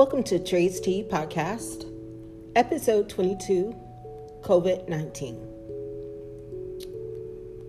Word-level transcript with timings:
Welcome 0.00 0.24
to 0.24 0.38
Tray's 0.38 0.80
Tea 0.80 1.06
Podcast, 1.06 1.84
episode 2.56 3.10
22 3.10 3.76
COVID 4.40 4.88
19. 4.88 5.36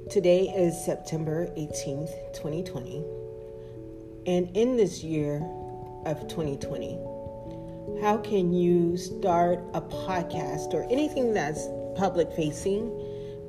Today 0.09 0.43
is 0.43 0.81
September 0.85 1.47
18th, 1.57 2.13
2020. 2.33 3.03
And 4.27 4.49
in 4.55 4.77
this 4.77 5.03
year 5.03 5.45
of 6.05 6.25
2020, 6.29 6.93
how 8.01 8.21
can 8.23 8.53
you 8.53 8.95
start 8.95 9.59
a 9.73 9.81
podcast 9.81 10.73
or 10.73 10.89
anything 10.89 11.33
that's 11.33 11.67
public 11.97 12.31
facing 12.31 12.97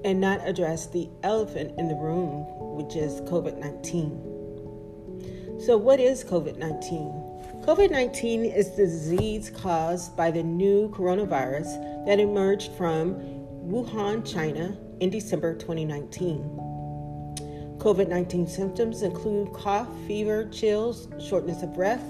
and 0.04 0.20
not 0.20 0.44
address 0.44 0.88
the 0.88 1.08
elephant 1.22 1.78
in 1.78 1.86
the 1.86 1.94
room, 1.94 2.46
which 2.74 2.96
is 2.96 3.20
COVID 3.30 3.58
19? 3.58 5.60
So, 5.60 5.76
what 5.76 6.00
is 6.00 6.24
COVID 6.24 6.56
19? 6.56 7.21
COVID 7.62 7.92
19 7.92 8.44
is 8.44 8.70
the 8.72 8.86
disease 8.86 9.48
caused 9.48 10.16
by 10.16 10.32
the 10.32 10.42
new 10.42 10.88
coronavirus 10.88 12.04
that 12.06 12.18
emerged 12.18 12.72
from 12.72 13.14
Wuhan, 13.64 14.26
China 14.28 14.76
in 14.98 15.10
December 15.10 15.54
2019. 15.54 16.40
COVID 17.78 18.08
19 18.08 18.48
symptoms 18.48 19.02
include 19.02 19.52
cough, 19.52 19.86
fever, 20.08 20.48
chills, 20.48 21.06
shortness 21.24 21.62
of 21.62 21.72
breath, 21.72 22.02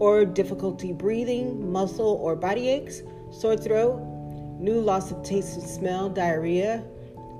or 0.00 0.24
difficulty 0.24 0.92
breathing, 0.92 1.70
muscle 1.70 2.18
or 2.20 2.34
body 2.34 2.68
aches, 2.68 3.02
sore 3.30 3.56
throat, 3.56 4.00
new 4.58 4.80
loss 4.80 5.12
of 5.12 5.22
taste 5.22 5.56
and 5.56 5.70
smell, 5.70 6.08
diarrhea, 6.08 6.82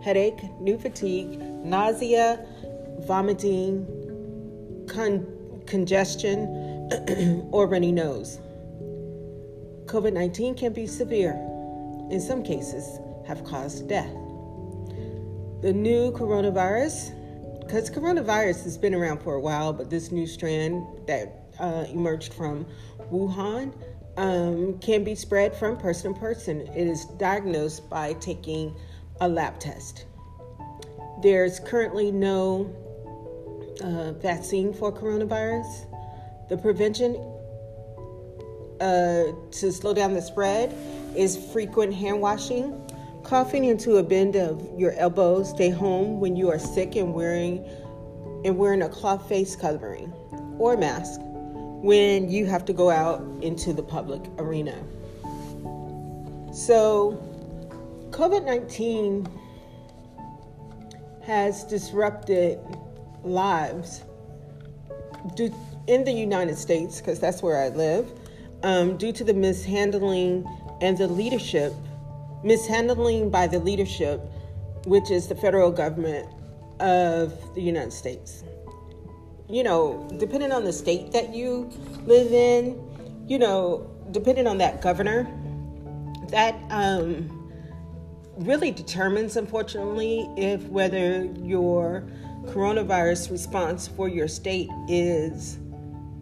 headache, 0.05 0.41
new 0.61 0.79
fatigue, 0.79 1.41
nausea, 1.65 2.47
vomiting, 3.09 3.85
con- 4.87 5.27
congestion, 5.67 6.66
or 7.51 7.67
runny 7.67 7.93
nose. 7.93 8.39
COVID 9.87 10.13
19 10.13 10.55
can 10.55 10.73
be 10.73 10.87
severe, 10.87 11.33
in 12.11 12.21
some 12.21 12.43
cases, 12.43 12.99
have 13.27 13.45
caused 13.45 13.89
death. 13.89 14.13
The 15.63 15.73
new 15.73 16.13
coronavirus, 16.13 17.15
because 17.61 17.91
coronavirus 17.91 18.65
has 18.65 18.79
been 18.79 18.95
around 18.95 19.23
for 19.23 19.35
a 19.35 19.41
while, 19.41 19.73
but 19.73 19.91
this 19.91 20.13
new 20.13 20.27
strand 20.27 20.85
that 21.07 21.47
uh, 21.59 21.87
emerged 21.89 22.35
from 22.35 22.67
Wuhan 23.11 23.73
um, 24.17 24.79
can 24.79 25.05
be 25.05 25.15
spread 25.15 25.55
from 25.57 25.77
person 25.77 26.15
to 26.15 26.21
person. 26.21 26.61
It 26.63 26.87
is 26.87 27.05
diagnosed 27.19 27.89
by 27.89 28.15
taking 28.15 28.75
a 29.21 29.29
lab 29.29 29.59
test. 29.59 30.07
There's 31.23 31.61
currently 31.61 32.11
no 32.11 32.75
uh, 33.83 34.13
vaccine 34.13 34.73
for 34.73 34.93
coronavirus. 34.93 35.87
The 36.49 36.57
prevention 36.57 37.17
uh, 38.81 39.33
to 39.51 39.73
slow 39.73 39.95
down 39.95 40.15
the 40.15 40.23
spread 40.23 40.75
is 41.17 41.37
frequent 41.53 41.95
hand 41.95 42.21
washing, 42.21 42.81
coughing 43.25 43.65
into 43.65 43.97
a 43.97 44.03
bend 44.03 44.37
of 44.37 44.67
your 44.79 44.93
elbow. 44.93 45.43
Stay 45.43 45.71
home 45.71 46.21
when 46.21 46.37
you 46.37 46.51
are 46.51 46.59
sick 46.59 46.95
and 46.97 47.15
wearing 47.15 47.65
and 48.45 48.57
wearing 48.57 48.83
a 48.83 48.89
cloth 48.89 49.29
face 49.29 49.57
covering 49.57 50.13
or 50.59 50.77
mask 50.77 51.21
when 51.83 52.31
you 52.31 52.47
have 52.47 52.65
to 52.67 52.73
go 52.73 52.91
out 52.91 53.21
into 53.43 53.73
the 53.73 53.83
public 53.83 54.23
arena. 54.39 54.77
So, 56.53 57.23
COVID 58.11 58.45
19 58.45 59.29
has 61.23 61.65
disrupted 61.65 62.61
lives 63.25 64.05
due 65.35 65.53
in 65.87 66.05
the 66.05 66.13
United 66.13 66.59
States, 66.59 67.01
because 67.01 67.21
that's 67.21 67.43
where 67.43 67.61
I 67.63 67.69
live, 67.69 68.13
um, 68.63 68.97
due 68.97 69.13
to 69.13 69.25
the 69.25 69.35
mishandling 69.35 70.47
and 70.81 70.99
the 70.99 71.07
leadership, 71.07 71.73
mishandling 72.43 73.31
by 73.31 73.47
the 73.47 73.59
leadership, 73.59 74.21
which 74.87 75.11
is 75.11 75.29
the 75.29 75.35
federal 75.35 75.71
government 75.71 76.29
of 76.81 77.55
the 77.55 77.63
United 77.63 77.93
States. 77.93 78.45
You 79.49 79.63
know, 79.63 80.09
depending 80.19 80.53
on 80.53 80.65
the 80.65 80.73
state 80.73 81.13
that 81.13 81.35
you 81.35 81.71
live 82.05 82.33
in, 82.33 82.83
you 83.29 83.39
know, 83.39 83.89
depending 84.11 84.47
on 84.47 84.59
that 84.59 84.83
governor, 84.83 85.29
that 86.31 86.57
um, 86.71 87.51
really 88.39 88.73
determines, 88.73 89.37
unfortunately, 89.37 90.29
if 90.37 90.63
whether 90.65 91.25
your 91.25 92.05
coronavirus 92.47 93.31
response 93.31 93.89
for 93.89 94.09
your 94.09 94.29
state 94.29 94.69
is 94.89 95.59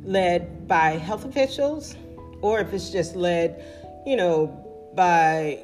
led 0.04 0.68
by 0.68 0.92
health 0.92 1.24
officials 1.24 1.96
or 2.40 2.60
if 2.60 2.72
it's 2.72 2.90
just 2.90 3.16
led, 3.16 3.64
you 4.06 4.16
know, 4.16 4.46
by 4.94 5.58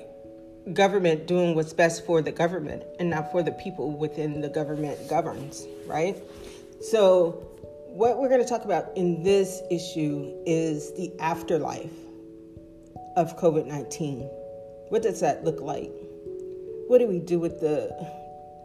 government 0.72 1.26
doing 1.26 1.54
what's 1.54 1.72
best 1.72 2.04
for 2.06 2.22
the 2.22 2.32
government 2.32 2.82
and 2.98 3.10
not 3.10 3.30
for 3.30 3.42
the 3.42 3.52
people 3.52 3.92
within 3.92 4.40
the 4.40 4.48
government 4.48 4.98
governs, 5.08 5.66
right? 5.86 6.16
So, 6.80 7.46
what 7.88 8.18
we're 8.18 8.28
going 8.28 8.42
to 8.42 8.48
talk 8.48 8.64
about 8.64 8.96
in 8.96 9.22
this 9.22 9.62
issue 9.70 10.32
is 10.46 10.92
the 10.94 11.12
afterlife 11.18 11.90
of 13.16 13.36
COVID 13.38 13.66
19. 13.66 14.20
What 14.88 15.02
does 15.02 15.20
that 15.20 15.44
look 15.44 15.60
like? 15.60 15.92
What 16.88 16.98
do 16.98 17.06
we 17.06 17.18
do 17.18 17.38
with 17.38 17.60
the 17.60 17.90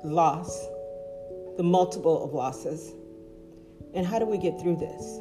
loss, 0.04 0.68
the 1.58 1.64
multiple 1.64 2.24
of 2.24 2.34
losses? 2.34 2.94
And 3.94 4.06
how 4.06 4.20
do 4.20 4.26
we 4.26 4.38
get 4.38 4.60
through 4.60 4.78
this? 4.78 5.20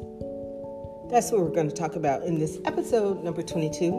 That's 1.09 1.31
what 1.31 1.41
we're 1.41 1.49
going 1.49 1.69
to 1.69 1.75
talk 1.75 1.95
about 1.95 2.23
in 2.23 2.39
this 2.39 2.57
episode 2.65 3.23
number 3.23 3.43
22 3.43 3.91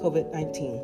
COVID 0.00 0.32
19. 0.32 0.78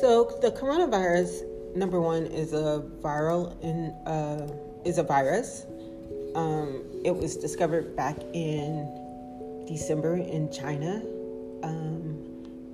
So 0.00 0.36
the 0.40 0.50
coronavirus, 0.50 1.76
number 1.76 2.00
one, 2.00 2.26
is 2.26 2.52
a 2.52 2.82
viral 3.00 3.60
in 3.62 3.90
uh, 4.06 4.48
is 4.84 4.98
a 4.98 5.02
virus. 5.04 5.66
Um, 6.34 6.84
it 7.04 7.14
was 7.14 7.36
discovered 7.36 7.94
back 7.94 8.16
in 8.32 9.64
December 9.66 10.16
in 10.16 10.50
China. 10.50 11.02
Um, 11.62 11.99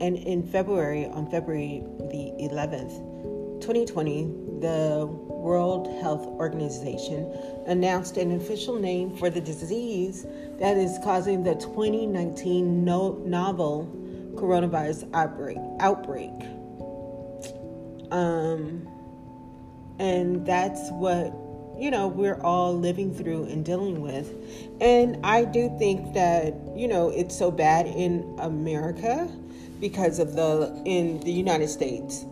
and 0.01 0.17
in 0.17 0.47
February, 0.47 1.07
on 1.07 1.31
February 1.31 1.83
the 2.11 2.33
11th, 2.41 3.61
2020, 3.61 4.25
the 4.61 5.07
World 5.07 5.87
Health 6.01 6.27
Organization 6.27 7.33
announced 7.67 8.17
an 8.17 8.33
official 8.33 8.79
name 8.79 9.17
for 9.17 9.31
the 9.31 9.41
disease 9.41 10.27
that 10.59 10.77
is 10.77 10.99
causing 11.05 11.43
the 11.43 11.55
2019 11.55 12.85
no- 12.85 13.23
novel 13.25 13.91
coronavirus 14.35 15.09
outbreak. 15.15 15.59
outbreak. 15.81 16.33
Um, 18.11 18.87
and 19.99 20.45
that's 20.47 20.91
what 20.91 21.35
you 21.79 21.91
know 21.91 22.09
we're 22.09 22.41
all 22.41 22.79
living 22.79 23.13
through 23.13 23.45
and 23.45 23.65
dealing 23.65 24.01
with 24.01 24.33
and 24.81 25.19
i 25.25 25.45
do 25.45 25.75
think 25.79 26.15
that 26.15 26.55
you 26.75 26.89
know 26.89 27.11
it's 27.11 27.37
so 27.37 27.51
bad 27.51 27.87
in 27.87 28.35
america 28.41 29.29
because 29.81 30.19
of 30.19 30.35
the 30.35 30.83
in 30.85 31.21
the 31.21 31.33
United 31.33 31.69
States 31.69 32.25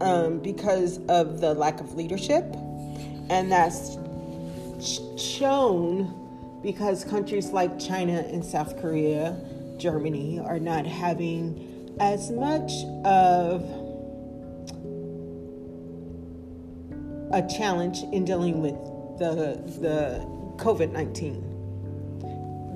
um, 0.00 0.38
because 0.40 0.98
of 1.08 1.40
the 1.40 1.54
lack 1.54 1.80
of 1.80 1.94
leadership, 1.94 2.44
and 3.30 3.50
that's 3.50 3.96
shown 5.16 6.14
because 6.62 7.04
countries 7.04 7.50
like 7.50 7.78
China 7.78 8.20
and 8.20 8.44
South 8.44 8.80
Korea, 8.80 9.36
Germany 9.76 10.40
are 10.40 10.58
not 10.58 10.86
having 10.86 11.96
as 12.00 12.30
much 12.30 12.72
of 13.04 13.62
a 17.32 17.46
challenge 17.48 18.02
in 18.12 18.24
dealing 18.24 18.60
with 18.62 18.74
the 19.18 19.60
the 19.80 20.24
COVID 20.62 20.92
nineteen. 20.92 21.44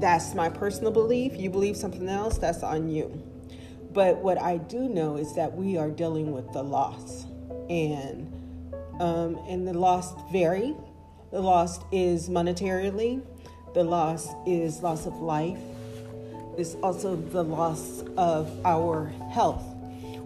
That's 0.01 0.35
my 0.35 0.49
personal 0.49 0.91
belief. 0.91 1.37
You 1.37 1.49
believe 1.49 1.77
something 1.77 2.09
else, 2.09 2.37
that's 2.39 2.65
on 2.65 2.89
you. 2.91 3.23
But 3.93 4.19
what 4.19 4.41
I 4.41 4.57
do 4.57 4.89
know 4.89 5.17
is 5.17 5.35
that 5.35 5.55
we 5.55 5.77
are 5.77 5.91
dealing 5.91 6.33
with 6.33 6.51
the 6.53 6.63
loss, 6.63 7.27
and 7.69 8.33
um, 9.01 9.39
and 9.49 9.69
the 9.69 9.75
loss 9.75 10.15
vary. 10.31 10.75
The 11.31 11.41
loss 11.41 11.79
is 11.93 12.31
monetarily. 12.31 13.23
The 13.75 13.85
loss 13.85 14.29
is 14.47 14.83
loss 14.83 15.07
of 15.07 15.15
life. 15.21 15.59
It's 16.57 16.75
also 16.77 17.17
the 17.17 17.43
loss 17.43 18.03
of 18.17 18.51
our 18.65 19.09
health, 19.31 19.65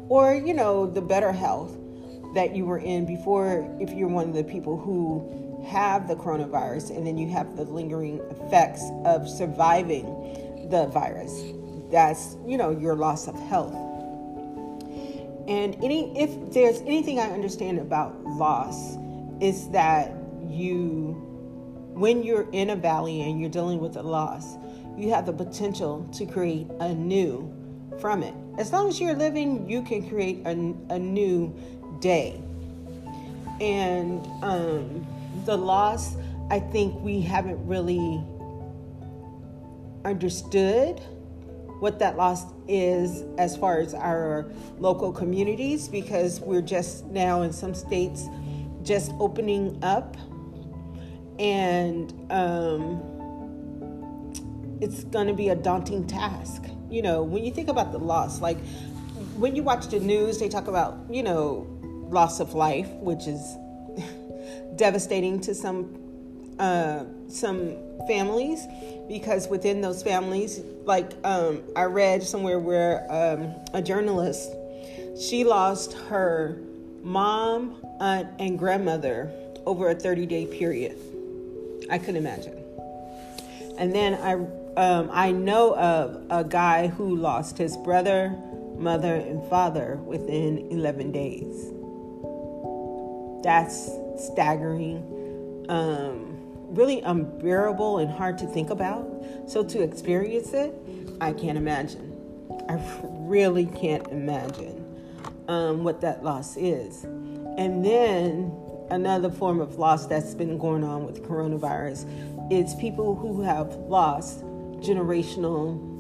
or 0.09 0.35
you 0.35 0.55
know, 0.55 0.87
the 0.87 1.03
better 1.03 1.33
health 1.33 1.77
that 2.35 2.55
you 2.55 2.67
were 2.67 2.79
in 2.79 3.05
before. 3.05 3.69
If 3.81 3.91
you're 3.91 4.09
one 4.09 4.29
of 4.29 4.35
the 4.35 4.45
people 4.45 4.77
who 4.77 5.65
have 5.67 6.07
the 6.07 6.15
coronavirus, 6.15 6.97
and 6.97 7.05
then 7.05 7.19
you 7.19 7.29
have 7.31 7.57
the 7.57 7.65
lingering 7.65 8.21
effects 8.31 8.85
of 9.05 9.29
surviving 9.29 10.05
the 10.71 10.87
virus 10.87 11.43
that's, 11.91 12.37
you 12.47 12.57
know, 12.57 12.71
your 12.71 12.95
loss 12.95 13.29
of 13.29 13.39
health. 13.39 13.75
And 15.49 15.77
any 15.77 16.19
if 16.19 16.53
there's 16.53 16.81
anything 16.81 17.21
I 17.21 17.31
understand 17.31 17.79
about 17.79 18.25
loss, 18.25 18.97
is 19.41 19.69
that 19.71 20.13
you 20.49 21.23
when 21.95 22.23
you're 22.23 22.49
in 22.53 22.71
a 22.71 22.77
valley 22.77 23.23
and 23.23 23.41
you're 23.41 23.51
dealing 23.51 23.79
with 23.81 23.97
a 23.97 24.03
loss, 24.03 24.57
you 24.97 25.11
have 25.11 25.25
the 25.25 25.33
potential 25.33 26.07
to 26.13 26.27
create 26.27 26.67
a 26.81 26.93
new 26.93 27.51
from 28.01 28.23
it. 28.23 28.35
As 28.59 28.73
long 28.73 28.89
as 28.89 29.01
you're 29.01 29.15
living, 29.15 29.69
you 29.69 29.83
can 29.83 30.07
create 30.09 30.43
a, 30.45 30.51
a 30.93 30.99
new 30.99 31.55
day. 32.01 32.41
And 33.61 34.27
um, 34.43 35.07
the 35.47 35.57
loss, 35.57 36.17
I 36.51 36.61
think 36.61 37.01
we 37.01 37.21
haven't 37.21 37.65
really 37.67 38.23
understood 40.05 41.01
what 41.81 41.99
that 41.99 42.17
loss 42.17 42.45
is 42.69 43.23
as 43.39 43.57
far 43.57 43.79
as 43.79 43.95
our 43.95 44.47
local 44.79 45.13
communities 45.13 45.89
because 45.89 46.41
we're 46.41 46.63
just 46.63 47.05
now 47.07 47.43
in 47.43 47.53
some 47.53 47.75
states 47.75 48.25
just 48.83 49.13
opening 49.19 49.79
up. 49.83 50.17
And 51.39 52.13
um, 52.31 53.03
it's 54.81 55.05
going 55.05 55.27
to 55.27 55.35
be 55.35 55.51
a 55.51 55.55
daunting 55.55 56.07
task. 56.07 56.65
You 56.91 57.03
know 57.03 57.23
when 57.23 57.45
you 57.45 57.53
think 57.53 57.69
about 57.69 57.91
the 57.91 57.99
loss 57.99 58.41
like 58.41 58.59
when 59.37 59.57
you 59.57 59.65
watch 59.65 59.89
the 59.89 59.99
news 59.99 60.39
they 60.39 60.49
talk 60.49 60.69
about 60.69 60.99
you 61.11 61.23
know 61.23 61.67
loss 62.11 62.39
of 62.39 62.55
life 62.55 62.89
which 63.01 63.27
is 63.27 63.57
devastating 64.77 65.41
to 65.41 65.55
some 65.55 66.06
uh, 66.59 67.05
some 67.29 67.77
families 68.07 68.67
because 69.09 69.49
within 69.49 69.81
those 69.81 70.03
families, 70.03 70.61
like 70.85 71.13
um, 71.25 71.63
I 71.75 71.85
read 71.85 72.23
somewhere 72.23 72.59
where 72.59 73.07
um, 73.11 73.55
a 73.73 73.83
journalist, 73.83 74.51
she 75.21 75.45
lost 75.45 75.93
her 76.09 76.59
mom, 77.03 77.77
aunt, 78.01 78.29
and 78.39 78.59
grandmother 78.59 79.31
over 79.65 79.91
a 79.91 79.95
30 79.95 80.27
day 80.27 80.47
period. 80.47 80.97
I 81.91 81.99
couldn't 81.99 82.17
imagine. 82.17 82.63
And 83.79 83.95
then 83.95 84.15
I, 84.15 84.33
um, 84.81 85.11
I 85.13 85.33
know 85.33 85.77
of 85.77 86.25
a 86.31 86.45
guy 86.45 86.89
who 86.89 87.17
lost 87.17 87.59
his 87.59 87.77
brother, 87.77 88.35
mother, 88.79 89.15
and 89.15 89.49
father 89.49 89.97
within 90.05 90.67
11 90.71 91.13
days. 91.13 91.71
That's 93.45 93.91
staggering. 94.19 95.67
Um, 95.69 96.36
really 96.69 97.01
unbearable 97.01 97.99
and 97.99 98.11
hard 98.11 98.39
to 98.39 98.47
think 98.47 98.71
about. 98.71 99.07
So 99.47 99.65
to 99.65 99.83
experience 99.83 100.53
it, 100.53 100.75
I 101.21 101.33
can't 101.33 101.57
imagine. 101.57 102.13
I 102.69 102.81
really 103.03 103.67
can't 103.67 104.07
imagine 104.09 104.85
um, 105.49 105.85
what 105.85 106.01
that 106.01 106.25
loss 106.25 106.57
is. 106.57 107.05
And 107.05 107.85
then 107.85 108.53
another 108.91 109.31
form 109.31 109.61
of 109.61 109.79
loss 109.79 110.07
that's 110.07 110.35
been 110.35 110.59
going 110.59 110.85
on 110.85 111.05
with 111.07 111.23
coronavirus 111.23 112.53
is 112.53 112.75
people 112.77 113.15
who 113.15 113.43
have 113.43 113.75
lost 113.75 114.43
generational 114.81 115.95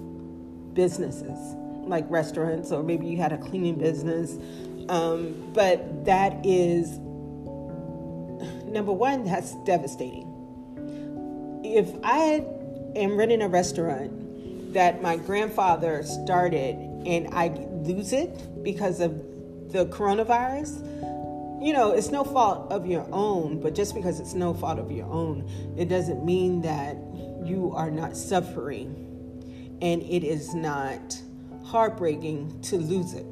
businesses, 0.75 1.55
like 1.87 2.05
restaurants, 2.11 2.73
or 2.73 2.83
maybe 2.83 3.07
you 3.07 3.17
had 3.17 3.33
a 3.33 3.39
cleaning 3.39 3.77
business. 3.77 4.37
Um, 4.89 5.51
but 5.53 6.05
that 6.05 6.45
is 6.45 6.99
number 8.67 8.93
one, 8.93 9.25
that's 9.25 9.55
devastating 9.65 10.36
if 11.75 11.91
I 12.03 12.45
am 12.95 13.17
running 13.17 13.43
a 13.43 13.49
restaurant 13.49 14.73
that 14.73 15.03
my 15.03 15.17
grandfather 15.17 16.03
started 16.03 16.77
and 17.07 17.29
I 17.33 17.49
lose 17.49 18.13
it 18.13 18.63
because 18.63 19.01
of 19.01 19.17
the 19.73 19.87
coronavirus, 19.87 20.83
you 21.63 21.73
know, 21.73 21.93
it's 21.93 22.11
no 22.11 22.25
fault 22.25 22.71
of 22.71 22.87
your 22.87 23.07
own, 23.11 23.61
but 23.61 23.75
just 23.75 23.95
because 23.95 24.21
it's 24.21 24.35
no 24.35 24.55
fault 24.55 24.79
of 24.79 24.93
your 24.93 25.07
own, 25.07 25.49
it 25.77 25.89
doesn't 25.89 26.25
mean 26.25 26.61
that 26.63 26.97
you 27.45 27.73
are 27.75 27.91
not 27.91 28.17
suffering 28.17 29.03
and 29.81 30.03
it 30.03 30.25
is 30.25 30.55
not 30.55 31.21
heartbreaking 31.65 32.61
to 32.63 32.77
lose 32.77 33.15
it. 33.15 33.27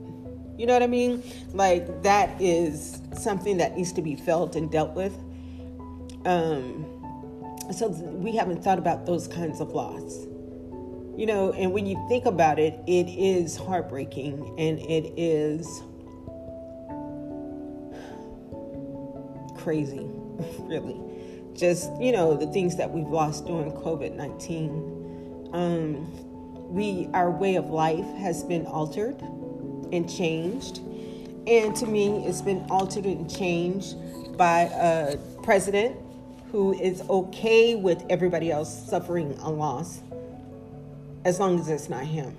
You 0.57 0.67
know 0.67 0.73
what 0.73 0.83
I 0.83 0.87
mean? 0.87 1.23
Like, 1.53 2.03
that 2.03 2.41
is 2.41 3.01
something 3.13 3.57
that 3.59 3.77
needs 3.77 3.93
to 3.93 4.03
be 4.03 4.15
felt 4.15 4.57
and 4.57 4.71
dealt 4.71 4.95
with. 4.95 5.17
Um, 6.25 6.87
so 7.73 7.89
we 7.89 8.37
haven't 8.37 8.63
thought 8.63 8.79
about 8.79 9.07
those 9.07 9.29
kinds 9.29 9.61
of 9.61 9.71
loss. 9.71 10.27
You 11.17 11.27
know 11.27 11.53
and 11.53 11.73
when 11.73 11.87
you 11.87 12.05
think 12.09 12.27
about 12.27 12.59
it 12.59 12.75
it 12.87 13.09
is 13.09 13.57
heartbreaking 13.57 14.55
and 14.59 14.79
it 14.81 15.13
is 15.17 15.83
crazy 19.63 20.07
really. 20.61 21.01
Just 21.55 21.91
you 22.01 22.13
know 22.13 22.37
the 22.37 22.49
things 22.49 22.77
that 22.77 22.91
we've 22.91 23.07
lost 23.07 23.47
during 23.47 23.71
covid-19 23.73 25.05
um, 25.55 26.75
we 26.75 27.09
our 27.15 27.31
way 27.31 27.55
of 27.55 27.71
life 27.71 28.07
has 28.17 28.43
been 28.43 28.67
altered 28.67 29.21
and 29.93 30.11
changed. 30.13 30.81
And 31.47 31.77
to 31.77 31.87
me 31.87 32.27
it's 32.27 32.43
been 32.43 32.67
altered 32.69 33.05
and 33.05 33.31
changed 33.31 33.97
by 34.37 34.63
a 34.63 35.17
president 35.45 35.97
who 36.55 36.73
is 36.73 37.03
okay 37.11 37.75
with 37.75 38.05
everybody 38.09 38.49
else 38.49 38.89
suffering 38.89 39.37
a 39.41 39.51
loss 39.51 40.03
as 41.25 41.41
long 41.41 41.59
as 41.59 41.69
it's 41.69 41.89
not 41.89 42.05
him. 42.05 42.33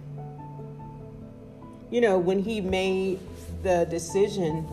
You 1.91 2.00
know, 2.00 2.17
when 2.17 2.39
he 2.39 2.62
made 2.62 3.19
the 3.62 3.85
decision 3.89 4.65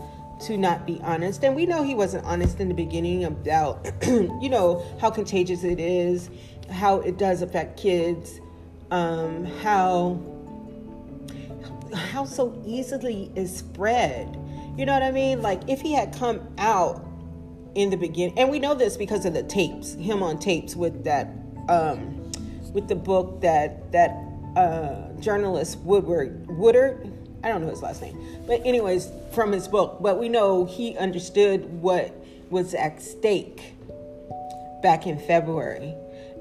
to 0.45 0.55
not 0.55 0.87
be 0.87 0.97
honest, 1.03 1.43
and 1.43 1.57
we 1.57 1.65
know 1.65 1.83
he 1.83 1.93
wasn't 1.93 2.23
honest 2.23 2.61
in 2.61 2.69
the 2.69 2.73
beginning 2.73 3.25
about, 3.25 3.85
you 4.07 4.47
know, 4.47 4.81
how 5.01 5.09
contagious 5.09 5.65
it 5.65 5.77
is, 5.77 6.29
how 6.71 7.01
it 7.01 7.17
does 7.17 7.41
affect 7.41 7.77
kids, 7.77 8.39
um, 8.91 9.43
how 9.61 10.21
how 11.93 12.23
so 12.23 12.57
easily 12.65 13.29
is 13.35 13.53
spread. 13.53 14.39
You 14.77 14.85
know 14.85 14.93
what 14.93 15.03
I 15.03 15.11
mean? 15.11 15.41
Like 15.41 15.67
if 15.67 15.81
he 15.81 15.91
had 15.91 16.15
come 16.15 16.39
out 16.57 17.05
in 17.75 17.89
the 17.89 17.97
beginning, 17.97 18.37
and 18.37 18.49
we 18.49 18.59
know 18.59 18.73
this 18.73 18.97
because 18.97 19.25
of 19.25 19.33
the 19.33 19.43
tapes, 19.43 19.93
him 19.93 20.21
on 20.21 20.39
tapes 20.39 20.75
with 20.75 21.03
that, 21.03 21.27
um, 21.69 22.31
with 22.73 22.87
the 22.87 22.95
book 22.95 23.41
that 23.41 23.91
that 23.91 24.11
uh, 24.55 25.11
journalist 25.19 25.79
Woodward 25.79 26.47
Woodard, 26.47 27.11
I 27.43 27.49
don't 27.49 27.61
know 27.61 27.69
his 27.69 27.81
last 27.81 28.01
name, 28.01 28.17
but 28.45 28.61
anyways, 28.65 29.09
from 29.31 29.51
his 29.51 29.67
book. 29.67 29.97
But 30.01 30.19
we 30.19 30.29
know 30.29 30.65
he 30.65 30.97
understood 30.97 31.81
what 31.81 32.15
was 32.49 32.73
at 32.73 33.01
stake 33.01 33.73
back 34.81 35.07
in 35.07 35.17
February, 35.17 35.93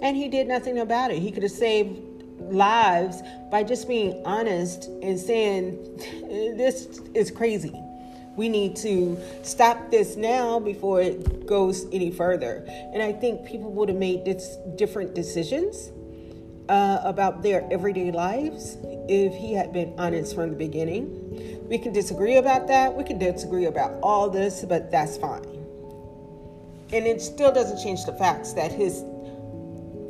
and 0.03 0.17
he 0.17 0.29
did 0.29 0.47
nothing 0.47 0.79
about 0.79 1.11
it. 1.11 1.19
He 1.19 1.31
could 1.31 1.43
have 1.43 1.53
saved 1.53 2.01
lives 2.41 3.23
by 3.51 3.63
just 3.63 3.89
being 3.89 4.21
honest 4.27 4.85
and 5.03 5.19
saying 5.19 5.79
this 6.57 7.01
is 7.15 7.31
crazy 7.31 7.73
we 8.37 8.49
need 8.49 8.77
to 8.77 9.19
stop 9.43 9.91
this 9.91 10.17
now 10.17 10.59
before 10.59 11.03
it 11.03 11.47
goes 11.47 11.87
any 11.93 12.11
further. 12.11 12.65
And 12.69 13.03
I 13.03 13.13
think 13.13 13.47
people 13.47 13.71
would 13.73 13.89
have 13.89 13.99
made 13.99 14.25
different 14.77 15.15
decisions 15.15 15.93
uh, 16.69 17.01
about 17.05 17.43
their 17.43 17.67
everyday 17.71 18.11
lives 18.11 18.79
if 19.09 19.35
he 19.35 19.53
had 19.53 19.73
been 19.73 19.95
honest 19.99 20.35
from 20.35 20.51
the 20.51 20.57
beginning. 20.57 21.69
We 21.69 21.79
can 21.79 21.93
disagree 21.93 22.37
about 22.37 22.69
that. 22.69 22.95
We 22.95 23.05
can 23.05 23.19
disagree 23.19 23.67
about 23.67 23.99
all 24.03 24.31
this, 24.31 24.65
but 24.65 24.91
that's 24.91 25.17
fine. 25.17 25.45
And 26.93 27.07
it 27.07 27.21
still 27.21 27.53
doesn't 27.53 27.83
change 27.83 28.05
the 28.05 28.13
facts 28.15 28.53
that 28.55 28.73
his 28.73 29.05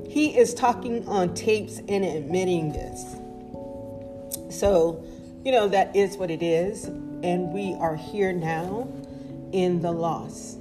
he 0.09 0.37
is 0.37 0.53
talking 0.53 1.09
on 1.09 1.35
tapes 1.35 1.79
and 1.89 2.05
admitting 2.05 2.73
this. 2.73 3.17
So, 4.55 5.03
you 5.43 5.53
know, 5.53 5.69
that 5.69 5.97
is 5.97 6.19
what 6.19 6.31
it 6.31 6.43
is 6.43 6.91
and 7.23 7.53
we 7.53 7.75
are 7.75 7.97
here 7.97 8.33
now 8.33 8.89
in 9.53 9.81
the 9.81 9.93
loss. 9.93 10.57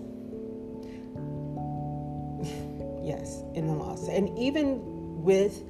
yes, 3.04 3.42
in 3.56 3.68
the 3.68 3.74
loss. 3.74 4.08
And 4.08 4.38
even 4.38 5.24
with 5.24 5.64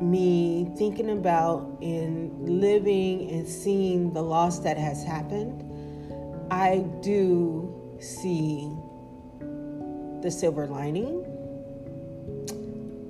me 0.00 0.70
thinking 0.76 1.10
about 1.10 1.78
in 1.80 2.60
living 2.60 3.30
and 3.30 3.48
seeing 3.48 4.12
the 4.12 4.22
loss 4.22 4.58
that 4.60 4.76
has 4.76 5.02
happened, 5.02 5.62
I 6.50 6.84
do 7.02 7.96
see 8.00 8.70
the 10.22 10.30
silver 10.30 10.66
lining. 10.66 11.24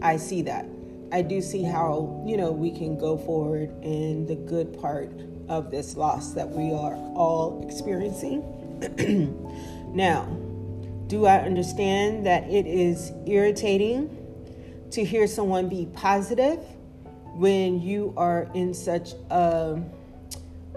I 0.02 0.16
see 0.16 0.42
that. 0.42 0.66
I 1.12 1.22
do 1.22 1.40
see 1.40 1.62
how, 1.62 2.22
you 2.26 2.36
know, 2.36 2.52
we 2.52 2.70
can 2.70 2.98
go 2.98 3.16
forward 3.16 3.72
in 3.82 4.26
the 4.26 4.34
good 4.34 4.78
part 4.78 5.12
of 5.48 5.70
this 5.70 5.96
loss 5.96 6.32
that 6.32 6.48
we 6.48 6.72
are 6.72 6.94
all 7.14 7.64
experiencing. 7.66 8.42
now, 9.94 10.24
do 11.06 11.26
I 11.26 11.38
understand 11.38 12.26
that 12.26 12.44
it 12.50 12.66
is 12.66 13.12
irritating 13.26 14.10
to 14.90 15.04
hear 15.04 15.26
someone 15.26 15.68
be 15.68 15.86
positive 15.94 16.58
when 17.34 17.80
you 17.80 18.14
are 18.16 18.48
in 18.54 18.72
such 18.72 19.12
a 19.30 19.80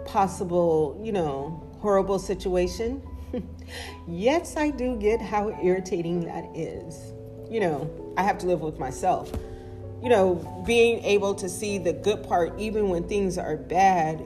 possible, 0.05 0.99
you 1.03 1.11
know, 1.11 1.63
horrible 1.79 2.19
situation, 2.19 3.01
yes, 4.07 4.57
I 4.57 4.71
do 4.71 4.95
get 4.97 5.21
how 5.21 5.57
irritating 5.61 6.25
that 6.25 6.45
is. 6.55 7.13
You 7.49 7.61
know, 7.61 8.13
I 8.17 8.23
have 8.23 8.37
to 8.39 8.47
live 8.47 8.61
with 8.61 8.79
myself. 8.79 9.31
You 10.01 10.09
know, 10.09 10.63
being 10.65 11.03
able 11.03 11.35
to 11.35 11.49
see 11.49 11.77
the 11.77 11.93
good 11.93 12.23
part 12.23 12.57
even 12.59 12.89
when 12.89 13.07
things 13.07 13.37
are 13.37 13.57
bad 13.57 14.25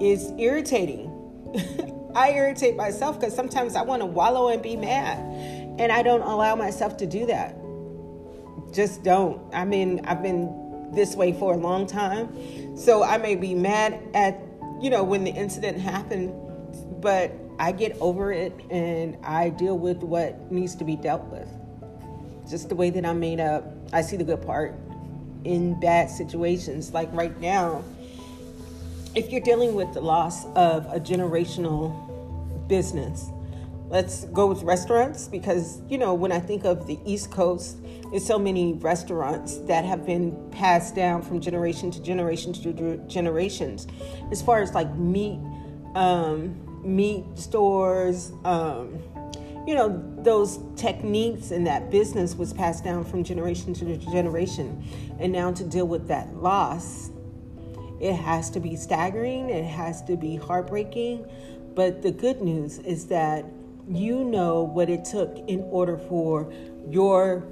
is 0.00 0.32
irritating. 0.38 1.10
I 2.14 2.30
irritate 2.32 2.76
myself 2.76 3.18
because 3.18 3.34
sometimes 3.34 3.74
I 3.74 3.82
want 3.82 4.00
to 4.00 4.06
wallow 4.06 4.48
and 4.48 4.62
be 4.62 4.76
mad, 4.76 5.18
and 5.78 5.90
I 5.90 6.02
don't 6.02 6.22
allow 6.22 6.54
myself 6.54 6.96
to 6.98 7.06
do 7.06 7.26
that. 7.26 7.56
Just 8.72 9.02
don't. 9.02 9.40
I 9.52 9.64
mean, 9.64 10.00
I've 10.04 10.22
been 10.22 10.90
this 10.92 11.16
way 11.16 11.32
for 11.32 11.54
a 11.54 11.56
long 11.56 11.86
time, 11.86 12.76
so 12.76 13.02
I 13.02 13.18
may 13.18 13.34
be 13.34 13.54
mad 13.54 14.00
at, 14.14 14.40
you 14.80 14.90
know, 14.90 15.02
when 15.02 15.24
the 15.24 15.30
incident 15.30 15.78
happened, 15.78 16.32
but 17.00 17.32
I 17.58 17.72
get 17.72 17.96
over 18.00 18.32
it 18.32 18.52
and 18.70 19.16
I 19.22 19.50
deal 19.50 19.78
with 19.78 19.98
what 19.98 20.50
needs 20.50 20.74
to 20.76 20.84
be 20.84 20.96
dealt 20.96 21.24
with. 21.24 21.48
Just 22.48 22.68
the 22.68 22.74
way 22.74 22.90
that 22.90 23.04
I'm 23.04 23.20
made 23.20 23.40
up, 23.40 23.64
I 23.92 24.02
see 24.02 24.16
the 24.16 24.24
good 24.24 24.42
part 24.42 24.74
in 25.44 25.78
bad 25.78 26.10
situations. 26.10 26.92
Like 26.92 27.08
right 27.12 27.38
now, 27.40 27.82
if 29.14 29.30
you're 29.30 29.40
dealing 29.40 29.74
with 29.74 29.92
the 29.94 30.00
loss 30.00 30.44
of 30.56 30.86
a 30.86 30.98
generational 30.98 32.68
business, 32.68 33.30
let's 33.88 34.24
go 34.26 34.46
with 34.46 34.62
restaurants 34.62 35.28
because, 35.28 35.80
you 35.88 35.98
know, 35.98 36.14
when 36.14 36.32
I 36.32 36.40
think 36.40 36.64
of 36.64 36.86
the 36.86 36.98
East 37.04 37.30
Coast, 37.30 37.76
there's 38.10 38.26
so 38.26 38.38
many 38.38 38.74
restaurants 38.74 39.58
that 39.58 39.84
have 39.84 40.04
been 40.04 40.50
passed 40.50 40.96
down 40.96 41.22
from 41.22 41.40
generation 41.40 41.92
to 41.92 42.02
generation 42.02 42.52
to 42.54 42.96
generations. 43.06 43.86
As 44.32 44.42
far 44.42 44.62
as 44.62 44.74
like 44.74 44.92
meat, 44.96 45.38
um, 45.94 46.60
meat 46.84 47.24
stores, 47.36 48.32
um, 48.44 48.98
you 49.64 49.74
know, 49.74 50.02
those 50.18 50.58
techniques 50.76 51.52
and 51.52 51.66
that 51.66 51.90
business 51.90 52.34
was 52.34 52.52
passed 52.52 52.82
down 52.82 53.04
from 53.04 53.22
generation 53.22 53.72
to 53.74 53.96
generation. 53.96 54.84
And 55.20 55.32
now 55.32 55.52
to 55.52 55.64
deal 55.64 55.86
with 55.86 56.08
that 56.08 56.34
loss, 56.34 57.10
it 58.04 58.16
has 58.16 58.50
to 58.50 58.60
be 58.60 58.76
staggering, 58.76 59.48
it 59.48 59.64
has 59.64 60.02
to 60.02 60.14
be 60.14 60.36
heartbreaking. 60.36 61.24
But 61.74 62.02
the 62.02 62.12
good 62.12 62.42
news 62.42 62.78
is 62.80 63.06
that 63.06 63.46
you 63.88 64.24
know 64.24 64.62
what 64.62 64.90
it 64.90 65.06
took 65.06 65.38
in 65.48 65.62
order 65.70 65.96
for 65.96 66.52
your 66.90 67.48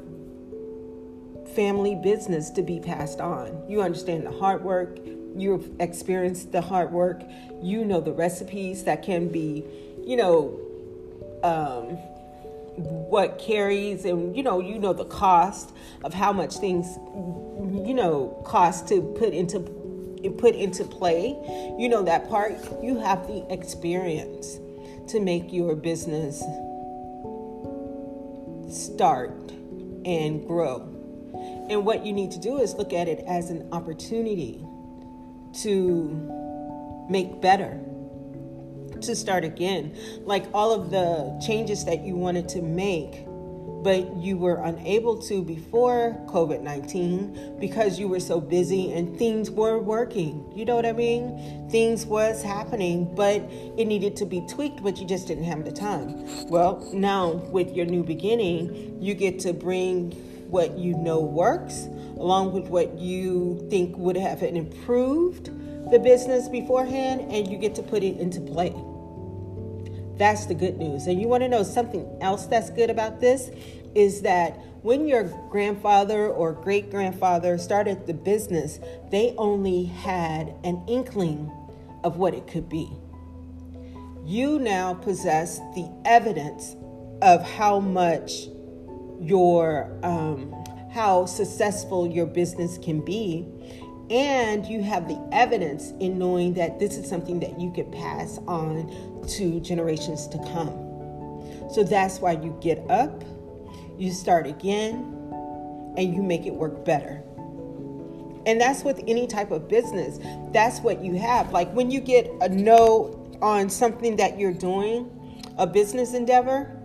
family 1.56 1.94
business 1.94 2.50
to 2.50 2.62
be 2.62 2.80
passed 2.80 3.18
on. 3.18 3.64
You 3.66 3.80
understand 3.80 4.26
the 4.26 4.30
hard 4.30 4.62
work, 4.62 4.99
you've 5.35 5.71
experienced 5.80 6.52
the 6.52 6.61
hard 6.61 6.92
work, 6.92 7.23
you 7.62 7.87
know 7.87 8.02
the 8.02 8.12
recipes 8.12 8.85
that 8.85 9.02
can 9.02 9.28
be, 9.28 9.64
you 10.04 10.16
know, 10.18 10.61
um, 11.42 11.97
what 12.76 13.38
carries 13.38 14.04
and 14.06 14.35
you 14.35 14.42
know 14.42 14.59
you 14.59 14.78
know 14.78 14.94
the 14.94 15.04
cost 15.04 15.75
of 16.04 16.14
how 16.14 16.32
much 16.32 16.56
things 16.56 16.97
you 17.87 17.92
know 17.92 18.42
cost 18.47 18.88
to 18.88 19.02
put 19.18 19.35
into 19.35 19.61
put 20.31 20.55
into 20.55 20.85
play 20.85 21.37
you 21.79 21.88
know 21.88 22.02
that 22.02 22.29
part 22.29 22.52
you 22.83 22.99
have 22.99 23.26
the 23.26 23.45
experience 23.50 24.59
to 25.09 25.21
make 25.21 25.52
your 25.52 25.75
business 25.75 26.38
start 28.69 29.52
and 30.05 30.47
grow 30.47 30.93
and 31.69 31.87
what 31.87 32.05
you 32.05 32.12
need 32.12 32.31
to 32.33 32.38
do 32.38 32.59
is 32.59 32.75
look 32.75 32.93
at 32.93 33.09
it 33.09 33.25
as 33.26 33.50
an 33.50 33.69
opportunity 33.73 34.64
to 35.62 37.07
make 37.09 37.41
better, 37.41 37.81
to 39.00 39.17
start 39.17 39.45
again. 39.45 39.97
Like 40.25 40.45
all 40.52 40.73
of 40.73 40.91
the 40.91 41.41
changes 41.45 41.85
that 41.85 42.05
you 42.05 42.17
wanted 42.17 42.49
to 42.50 42.62
make, 42.62 43.26
but 43.83 44.17
you 44.17 44.37
were 44.37 44.62
unable 44.62 45.19
to 45.23 45.43
before 45.43 46.17
COVID 46.27 46.62
19 46.62 47.57
because 47.59 47.99
you 47.99 48.09
were 48.09 48.21
so 48.21 48.41
busy 48.41 48.93
and 48.93 49.19
things 49.19 49.51
were 49.51 49.79
working. 49.79 50.51
You 50.55 50.65
know 50.65 50.77
what 50.77 50.87
I 50.87 50.93
mean? 50.93 51.69
Things 51.71 52.07
was 52.07 52.43
happening, 52.43 53.12
but 53.15 53.43
it 53.77 53.87
needed 53.87 54.17
to 54.17 54.25
be 54.25 54.47
tweaked, 54.49 54.83
but 54.83 54.99
you 54.99 55.07
just 55.07 55.27
didn't 55.27 55.45
have 55.45 55.65
the 55.65 55.73
time. 55.73 56.49
Well, 56.49 56.89
now 56.93 57.33
with 57.51 57.75
your 57.75 57.87
new 57.87 58.05
beginning, 58.05 58.99
you 59.01 59.15
get 59.15 59.39
to 59.41 59.53
bring 59.53 60.12
what 60.49 60.79
you 60.79 60.95
know 60.95 61.21
works 61.21 61.89
along 62.19 62.53
with 62.53 62.69
what 62.69 62.99
you 62.99 63.67
think 63.71 63.97
would 63.97 64.17
have 64.17 64.43
improved 64.43 65.47
the 65.91 65.99
business 65.99 66.49
beforehand, 66.49 67.21
and 67.33 67.49
you 67.49 67.59
get 67.59 67.75
to 67.75 67.83
put 67.83 68.03
it 68.03 68.17
into 68.19 68.41
play. 68.41 68.73
That's 70.16 70.47
the 70.47 70.54
good 70.54 70.78
news. 70.78 71.07
And 71.07 71.21
you 71.21 71.28
want 71.28 71.42
to 71.42 71.49
know 71.49 71.62
something 71.62 72.07
else 72.21 72.47
that's 72.47 72.71
good 72.71 72.90
about 72.90 73.21
this 73.21 73.50
is 73.95 74.23
that 74.23 74.59
when 74.83 75.07
your 75.07 75.25
grandfather 75.50 76.28
or 76.28 76.52
great 76.52 76.90
grandfather 76.90 77.57
started 77.59 78.07
the 78.07 78.14
business, 78.14 78.81
they 79.11 79.35
only 79.38 79.85
had 79.85 80.54
an 80.64 80.83
inkling 80.88 81.50
of 82.04 82.16
what 82.16 82.35
it 82.35 82.47
could 82.47 82.69
be. 82.69 82.90
You 84.25 84.59
now 84.59 84.95
possess 84.95 85.59
the 85.75 85.90
evidence 86.04 86.76
of 87.23 87.42
how 87.42 87.81
much 87.81 88.49
your 89.21 89.99
um, 90.02 90.52
how 90.92 91.25
successful 91.25 92.07
your 92.07 92.26
business 92.26 92.76
can 92.76 93.00
be. 93.00 93.47
And 94.11 94.66
you 94.66 94.82
have 94.82 95.09
the 95.09 95.21
evidence 95.32 95.92
in 96.00 96.18
knowing 96.18 96.54
that 96.54 96.78
this 96.78 96.97
is 96.97 97.09
something 97.09 97.40
that 97.40 97.59
you 97.59 97.71
could 97.73 97.90
pass 97.92 98.38
on 98.47 99.25
to 99.28 99.61
generations 99.61 100.26
to 100.28 100.38
come. 100.38 100.71
So 101.73 101.82
that's 101.85 102.18
why 102.18 102.32
you 102.32 102.56
get 102.61 102.78
up, 102.90 103.25
you 103.99 104.12
start 104.12 104.47
again, 104.47 105.18
and 105.97 106.14
you 106.14 106.23
make 106.23 106.47
it 106.47 106.54
work 106.54 106.85
better. 106.85 107.23
And 108.44 108.61
that's 108.61 108.82
with 108.82 109.02
any 109.06 109.26
type 109.26 109.50
of 109.50 109.68
business. 109.68 110.18
That's 110.52 110.80
what 110.80 111.02
you 111.02 111.14
have. 111.14 111.52
Like 111.52 111.73
when 111.73 111.90
you 111.90 112.00
get 112.00 112.30
a 112.40 112.49
no 112.49 113.18
on 113.40 113.71
something 113.71 114.16
that 114.16 114.38
you're 114.38 114.52
doing, 114.52 115.11
a 115.59 115.66
business 115.66 116.14
endeavor, 116.14 116.78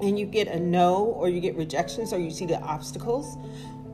and 0.00 0.18
you 0.18 0.26
get 0.26 0.48
a 0.48 0.58
no 0.58 1.04
or 1.04 1.28
you 1.28 1.40
get 1.40 1.56
rejections 1.56 2.12
or 2.12 2.18
you 2.18 2.30
see 2.30 2.46
the 2.46 2.60
obstacles, 2.60 3.36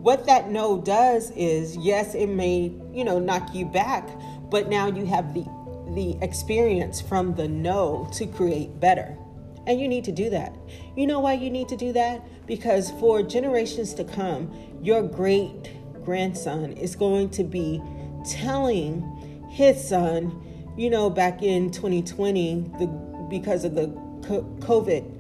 what 0.01 0.27
that 0.27 0.51
no 0.51 0.81
does 0.81 1.31
is 1.33 1.77
yes, 1.77 2.15
it 2.15 2.29
may, 2.29 2.73
you 2.93 3.05
know, 3.05 3.19
knock 3.19 3.55
you 3.55 3.67
back, 3.67 4.09
but 4.51 4.69
now 4.69 4.87
you 4.87 5.05
have 5.07 5.35
the 5.35 5.45
the 5.95 6.17
experience 6.23 7.01
from 7.01 7.35
the 7.35 7.49
no 7.49 8.09
to 8.13 8.27
create 8.27 8.79
better. 8.79 9.17
And 9.67 9.81
you 9.81 9.89
need 9.89 10.05
to 10.05 10.13
do 10.13 10.31
that. 10.31 10.55
You 10.97 11.07
know 11.07 11.21
why 11.21 11.33
you 11.35 11.51
need 11.51 11.69
to 11.69 11.77
do 11.77 11.93
that? 11.93 12.23
Because 12.47 12.91
for 12.93 13.23
generations 13.23 13.95
to 13.95 14.05
come, 14.05 14.53
your 14.83 15.03
great 15.03 15.73
grandson 16.05 16.73
is 16.75 16.95
going 16.95 17.31
to 17.31 17.45
be 17.45 17.83
telling 18.25 19.03
his 19.51 19.89
son, 19.89 20.43
you 20.77 20.89
know, 20.91 21.11
back 21.11 21.43
in 21.43 21.71
2020, 21.71 22.71
the 22.79 22.87
because 23.29 23.65
of 23.65 23.75
the 23.75 23.89
COVID 24.29 25.19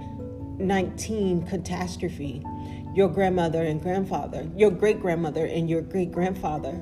19 0.58 1.47
catastrophe, 1.47 2.42
your 2.99 3.09
grandmother 3.09 3.62
and 3.62 3.81
grandfather, 3.81 4.45
your 4.57 4.73
great 4.73 5.00
grandmother 5.00 5.47
and 5.47 5.71
your 5.71 5.81
great 5.81 6.11
grandfather 6.11 6.73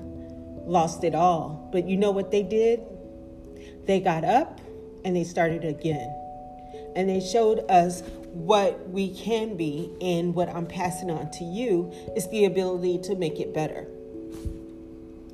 lost 0.64 1.04
it 1.04 1.14
all. 1.14 1.68
But 1.70 1.86
you 1.86 1.98
know 1.98 2.10
what 2.10 2.30
they 2.30 2.42
did? 2.42 2.80
They 3.84 4.00
got 4.00 4.24
up 4.24 4.58
and 5.04 5.14
they 5.14 5.24
started 5.24 5.62
again. 5.62 6.08
And 6.96 7.06
they 7.06 7.20
showed 7.20 7.58
us 7.68 8.00
what 8.32 8.88
we 8.88 9.14
can 9.14 9.58
be, 9.58 9.90
and 10.00 10.34
what 10.34 10.48
I'm 10.48 10.66
passing 10.66 11.10
on 11.10 11.30
to 11.32 11.44
you 11.44 11.92
is 12.16 12.26
the 12.30 12.46
ability 12.46 12.98
to 13.04 13.14
make 13.14 13.38
it 13.38 13.52
better. 13.52 13.86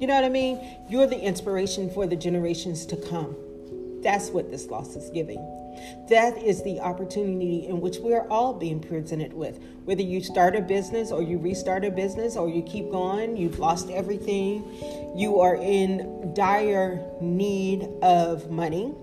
You 0.00 0.08
know 0.08 0.14
what 0.14 0.24
I 0.24 0.30
mean? 0.30 0.58
You're 0.88 1.06
the 1.06 1.20
inspiration 1.20 1.90
for 1.90 2.08
the 2.08 2.16
generations 2.16 2.86
to 2.86 2.96
come. 2.96 3.36
That's 4.02 4.30
what 4.30 4.50
this 4.50 4.66
loss 4.66 4.96
is 4.96 5.10
giving. 5.10 5.61
That 6.08 6.36
is 6.36 6.62
the 6.62 6.80
opportunity 6.80 7.66
in 7.66 7.80
which 7.80 7.98
we 7.98 8.12
are 8.14 8.28
all 8.28 8.54
being 8.54 8.80
presented 8.80 9.32
with. 9.32 9.60
Whether 9.84 10.02
you 10.02 10.22
start 10.22 10.54
a 10.56 10.60
business 10.60 11.10
or 11.10 11.22
you 11.22 11.38
restart 11.38 11.84
a 11.84 11.90
business 11.90 12.36
or 12.36 12.48
you 12.48 12.62
keep 12.62 12.90
going, 12.90 13.36
you've 13.36 13.58
lost 13.58 13.90
everything, 13.90 14.64
you 15.16 15.40
are 15.40 15.56
in 15.56 16.32
dire 16.34 17.04
need 17.20 17.88
of 18.02 18.50
money, 18.50 18.94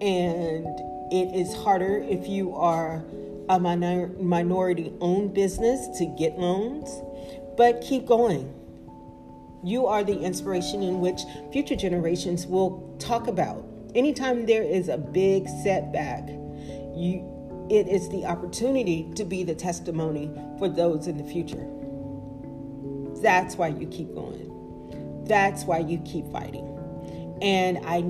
and 0.00 0.66
it 1.12 1.34
is 1.34 1.54
harder 1.54 1.98
if 1.98 2.28
you 2.28 2.54
are 2.54 3.04
a 3.48 3.58
minor, 3.58 4.08
minority 4.18 4.92
owned 5.00 5.34
business 5.34 5.98
to 5.98 6.06
get 6.06 6.38
loans, 6.38 7.02
but 7.56 7.80
keep 7.80 8.06
going. 8.06 8.52
You 9.64 9.86
are 9.86 10.02
the 10.02 10.18
inspiration 10.18 10.82
in 10.82 11.00
which 11.00 11.20
future 11.52 11.76
generations 11.76 12.46
will 12.46 12.96
talk 12.98 13.28
about 13.28 13.64
anytime 13.94 14.46
there 14.46 14.62
is 14.62 14.88
a 14.88 14.98
big 14.98 15.48
setback, 15.62 16.28
you 16.94 17.28
it 17.70 17.88
is 17.88 18.08
the 18.10 18.26
opportunity 18.26 19.10
to 19.14 19.24
be 19.24 19.44
the 19.44 19.54
testimony 19.54 20.30
for 20.58 20.68
those 20.68 21.06
in 21.06 21.16
the 21.16 21.24
future. 21.24 21.66
That's 23.22 23.56
why 23.56 23.68
you 23.68 23.86
keep 23.86 24.12
going. 24.14 25.24
That's 25.26 25.64
why 25.64 25.78
you 25.78 25.98
keep 25.98 26.30
fighting. 26.32 26.68
And 27.40 27.78
I, 27.86 28.04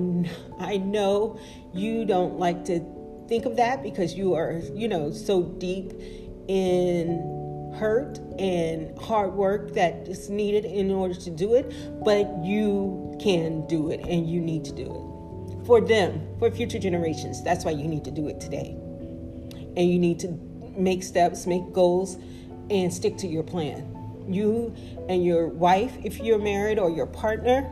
I 0.59 0.77
know 0.77 1.39
you 1.71 2.03
don't 2.03 2.39
like 2.39 2.65
to 2.65 2.79
think 3.29 3.45
of 3.45 3.55
that 3.55 3.83
because 3.83 4.15
you 4.15 4.33
are, 4.33 4.59
you 4.73 4.87
know, 4.87 5.11
so 5.11 5.43
deep 5.43 5.93
in 6.47 7.71
hurt 7.77 8.17
and 8.37 8.97
hard 8.99 9.33
work 9.33 9.73
that 9.75 10.07
is 10.07 10.29
needed 10.29 10.65
in 10.65 10.91
order 10.91 11.15
to 11.15 11.29
do 11.29 11.53
it, 11.53 11.73
but 12.03 12.27
you 12.43 13.15
can 13.21 13.65
do 13.67 13.91
it 13.91 14.01
and 14.01 14.29
you 14.29 14.41
need 14.41 14.65
to 14.65 14.73
do 14.73 14.85
it 14.85 15.12
for 15.65 15.81
them, 15.81 16.21
for 16.39 16.51
future 16.51 16.79
generations. 16.79 17.43
That's 17.43 17.65
why 17.65 17.71
you 17.71 17.87
need 17.87 18.03
to 18.05 18.11
do 18.11 18.27
it 18.27 18.39
today. 18.39 18.75
And 19.75 19.89
you 19.89 19.97
need 19.97 20.19
to 20.19 20.37
make 20.77 21.03
steps, 21.03 21.47
make 21.47 21.71
goals, 21.73 22.17
and 22.69 22.93
stick 22.93 23.17
to 23.17 23.27
your 23.27 23.43
plan. 23.43 23.89
You 24.27 24.73
and 25.09 25.23
your 25.23 25.47
wife, 25.47 25.97
if 26.03 26.19
you're 26.19 26.39
married, 26.39 26.79
or 26.79 26.89
your 26.89 27.07
partner, 27.07 27.69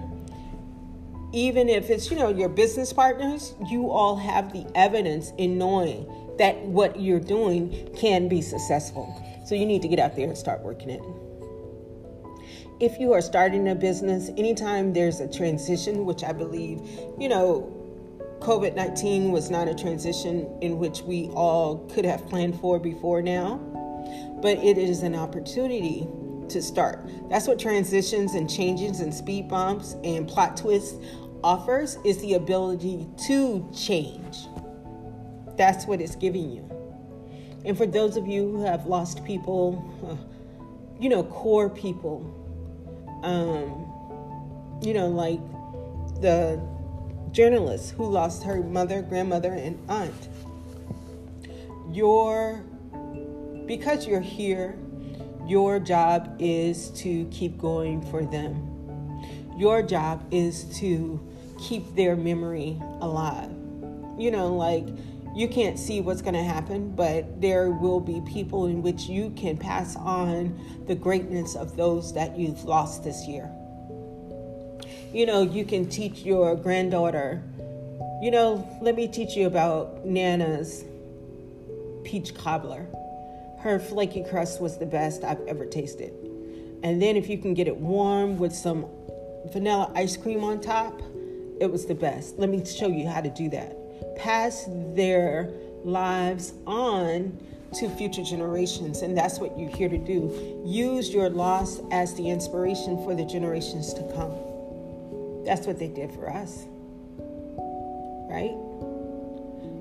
even 1.34 1.70
if 1.70 1.90
it's, 1.90 2.12
you 2.12 2.18
know, 2.18 2.30
your 2.30 2.50
business 2.50 2.92
partners, 2.92 3.54
you 3.70 3.90
all 3.90 4.18
have 4.18 4.52
the 4.52 4.66
evidence 4.76 5.32
in 5.38 5.58
knowing 5.58 6.06
that 6.38 6.58
what 6.64 7.00
you're 7.00 7.20
doing 7.20 7.90
can 7.96 8.28
be 8.28 8.42
successful. 8.42 9.08
So 9.46 9.56
you 9.56 9.66
need 9.66 9.82
to 9.84 9.88
get 9.88 10.00
out 10.00 10.16
there 10.16 10.28
and 10.28 10.38
start 10.38 10.62
working 10.62 10.90
it. 10.90 11.02
If 12.82 13.00
you 13.00 13.14
are 13.14 13.22
starting 13.22 13.70
a 13.70 13.76
business, 13.76 14.30
anytime 14.38 14.92
there's 14.92 15.20
a 15.20 15.32
transition, 15.32 16.06
which 16.06 16.24
I 16.24 16.34
believe, 16.34 16.82
you 17.20 17.30
know, 17.30 17.81
COVID 18.42 18.76
19 18.76 19.32
was 19.32 19.52
not 19.52 19.68
a 19.68 19.76
transition 19.76 20.58
in 20.62 20.80
which 20.80 21.04
we 21.04 21.28
all 21.36 21.88
could 21.94 22.06
have 22.06 22.28
planned 22.28 22.60
for 22.60 22.80
before 22.80 23.22
now, 23.22 23.58
but 24.42 24.58
it 24.58 24.80
is 24.80 25.04
an 25.04 25.14
opportunity 25.14 26.08
to 26.50 26.60
start. 26.60 27.08
That's 27.30 27.48
what 27.48 27.60
transitions 27.60 28.34
and 28.34 28.50
changes 28.50 29.00
and 29.00 29.14
speed 29.14 29.48
bumps 29.48 29.96
and 30.04 30.28
plot 30.28 30.58
twists 30.58 30.98
offers 31.44 32.00
is 32.04 32.20
the 32.22 32.34
ability 32.34 33.08
to 33.28 33.70
change. 33.76 34.48
That's 35.56 35.86
what 35.86 36.02
it's 36.02 36.16
giving 36.16 36.52
you. 36.52 36.68
And 37.64 37.78
for 37.78 37.86
those 37.86 38.18
of 38.18 38.26
you 38.26 38.50
who 38.50 38.66
have 38.66 38.88
lost 38.88 39.24
people, 39.24 40.20
you 41.00 41.10
know, 41.10 41.24
core 41.26 41.70
people, 41.70 42.26
um, 43.22 44.82
you 44.82 44.96
know, 44.96 45.10
like 45.10 45.40
the 46.22 46.60
journalist 47.32 47.92
who 47.92 48.06
lost 48.06 48.44
her 48.44 48.62
mother, 48.62 49.02
grandmother, 49.02 49.54
and 49.54 49.80
aunt. 49.90 50.30
Your, 51.92 52.64
because 53.66 54.06
you're 54.08 54.22
here, 54.22 54.78
your 55.48 55.80
job 55.80 56.36
is 56.40 56.90
to 56.92 57.26
keep 57.26 57.58
going 57.58 58.02
for 58.10 58.24
them. 58.24 58.68
Your 59.58 59.82
job 59.82 60.26
is 60.32 60.64
to 60.80 61.20
keep 61.60 61.96
their 61.96 62.16
memory 62.16 62.80
alive. 63.00 63.52
You 64.18 64.32
know, 64.32 64.56
like 64.56 64.88
you 65.36 65.48
can't 65.48 65.80
see 65.80 66.02
what's 66.02 66.22
going 66.22 66.34
to 66.34 66.44
happen, 66.44 66.92
but 66.96 67.42
there 67.42 67.72
will 67.72 68.00
be 68.00 68.22
people 68.22 68.66
in 68.66 68.82
which 68.82 69.04
you 69.04 69.30
can 69.32 69.58
pass 69.58 69.96
on 69.96 70.60
the 70.88 70.96
greatness 70.96 71.56
of 71.56 71.76
those 71.78 72.14
that 72.14 72.38
you've 72.38 72.64
lost 72.66 73.04
this 73.04 73.28
year. 73.28 73.50
You 75.14 75.26
know, 75.26 75.42
you 75.42 75.66
can 75.66 75.90
teach 75.90 76.20
your 76.20 76.56
granddaughter, 76.56 77.44
you 78.22 78.32
know, 78.32 78.68
let 78.82 78.96
me 78.96 79.08
teach 79.08 79.36
you 79.36 79.48
about 79.48 80.06
Nana's 80.06 80.86
peach 82.04 82.34
cobbler. 82.36 82.88
Her 83.60 83.80
flaky 83.80 84.24
crust 84.24 84.62
was 84.62 84.78
the 84.78 84.86
best 84.86 85.24
I've 85.24 85.42
ever 85.48 85.66
tasted. 85.66 86.14
And 86.84 87.02
then 87.02 87.16
if 87.16 87.30
you 87.30 87.38
can 87.38 87.54
get 87.54 87.68
it 87.68 87.76
warm 87.76 88.38
with 88.38 88.54
some 88.54 88.86
vanilla 89.52 89.92
ice 89.96 90.18
cream 90.18 90.44
on 90.44 90.62
top, 90.62 91.02
it 91.60 91.70
was 91.72 91.86
the 91.86 91.96
best. 91.96 92.40
Let 92.40 92.50
me 92.50 92.66
show 92.66 92.88
you 92.88 93.08
how 93.08 93.22
to 93.22 93.30
do 93.30 93.50
that 93.50 93.78
pass 94.16 94.66
their 94.94 95.50
lives 95.84 96.54
on 96.68 97.38
to 97.74 97.90
future 97.90 98.24
generations. 98.24 99.02
And 99.02 99.18
that's 99.18 99.40
what 99.40 99.58
you're 99.58 99.76
here 99.76 99.90
to 99.90 99.98
do. 99.98 100.64
Use 100.66 101.10
your 101.10 101.30
loss 101.30 101.80
as 101.92 102.14
the 102.16 102.30
inspiration 102.30 102.98
for 103.04 103.16
the 103.16 103.26
generations 103.26 103.94
to 103.94 104.02
come. 104.14 104.51
That's 105.46 105.68
what 105.68 105.80
they 105.80 105.88
did 105.88 106.12
for 106.12 106.30
us. 106.30 106.66
Right? 108.30 108.56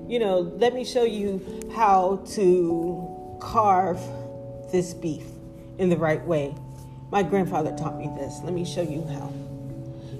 You 0.09 0.19
know, 0.19 0.41
let 0.57 0.75
me 0.75 0.85
show 0.85 1.05
you 1.05 1.71
how 1.75 2.25
to 2.33 3.39
carve 3.41 4.01
this 4.73 4.93
beef 4.95 5.25
in 5.79 5.89
the 5.89 5.97
right 5.97 6.25
way. 6.25 6.55
My 7.11 7.23
grandfather 7.23 7.77
taught 7.77 7.97
me 7.97 8.09
this. 8.19 8.41
Let 8.43 8.53
me 8.53 8.65
show 8.65 8.83
you 8.83 9.05
how. 9.07 9.33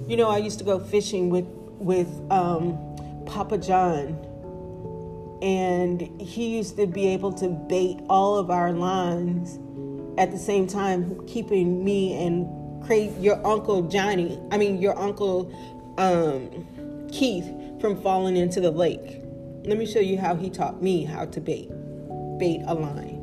You 0.07 0.17
know, 0.17 0.29
I 0.29 0.37
used 0.37 0.59
to 0.59 0.65
go 0.65 0.79
fishing 0.79 1.29
with 1.29 1.45
with 1.81 2.09
um, 2.31 2.77
Papa 3.25 3.57
John. 3.57 4.27
And 5.41 6.01
he 6.21 6.55
used 6.55 6.77
to 6.77 6.85
be 6.85 7.07
able 7.07 7.33
to 7.33 7.49
bait 7.49 7.99
all 8.07 8.37
of 8.37 8.51
our 8.51 8.71
lines 8.71 9.57
at 10.19 10.31
the 10.31 10.37
same 10.37 10.67
time, 10.67 11.25
keeping 11.27 11.83
me 11.83 12.13
and 12.13 12.45
Craig, 12.85 13.11
your 13.19 13.45
uncle 13.45 13.83
Johnny, 13.83 14.39
I 14.51 14.57
mean, 14.57 14.81
your 14.81 14.97
uncle 14.97 15.51
um, 15.97 17.07
Keith 17.11 17.49
from 17.79 18.01
falling 18.01 18.37
into 18.37 18.61
the 18.61 18.71
lake. 18.71 19.21
Let 19.63 19.77
me 19.77 19.85
show 19.85 19.99
you 19.99 20.17
how 20.17 20.35
he 20.35 20.49
taught 20.49 20.81
me 20.81 21.03
how 21.03 21.25
to 21.25 21.41
bait, 21.41 21.69
bait 22.39 22.61
a 22.65 22.73
line, 22.73 23.19